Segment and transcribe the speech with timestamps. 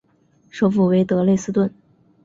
[0.49, 1.71] 首府为德累斯顿。